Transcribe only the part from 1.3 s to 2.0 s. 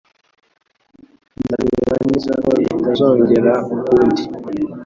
Nzareba